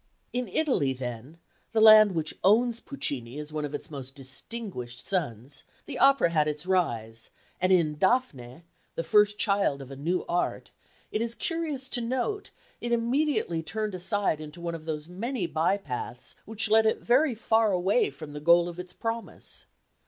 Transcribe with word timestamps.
In 0.33 0.47
Italy 0.47 0.93
then, 0.93 1.37
the 1.73 1.79
land 1.79 2.13
which 2.13 2.33
owns 2.43 2.79
Puccini 2.79 3.37
as 3.37 3.53
one 3.53 3.65
of 3.65 3.75
its 3.75 3.91
most 3.91 4.15
distinguished 4.15 4.99
sons, 5.05 5.63
the 5.85 5.99
opera 5.99 6.31
had 6.31 6.47
its 6.47 6.65
rise; 6.65 7.29
and 7.61 7.71
in 7.71 7.97
Dafne, 7.99 8.63
the 8.95 9.03
first 9.03 9.37
child 9.37 9.79
of 9.79 9.91
a 9.91 9.95
new 9.95 10.25
art, 10.27 10.71
it 11.11 11.21
is 11.21 11.35
curious 11.35 11.87
to 11.89 12.01
note, 12.01 12.49
it 12.81 12.91
immediately 12.91 13.61
turned 13.61 13.93
aside 13.93 14.41
into 14.41 14.59
one 14.59 14.73
of 14.73 14.85
those 14.85 15.07
many 15.07 15.45
by 15.45 15.77
paths 15.77 16.35
which 16.45 16.67
led 16.71 16.87
it 16.87 17.03
very 17.03 17.35
far 17.35 17.71
away 17.71 18.09
from 18.09 18.33
the 18.33 18.39
goal 18.39 18.67
of 18.67 18.79
its 18.79 18.93
promise. 18.93 19.67